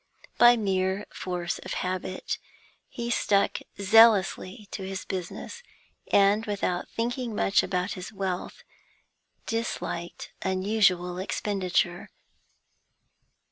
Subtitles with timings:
[0.39, 2.39] By mere force of habit
[2.89, 5.61] he stuck zealously to his business,
[6.11, 8.63] and, without thinking much about his wealth,
[9.45, 12.09] disliked unusual expenditure.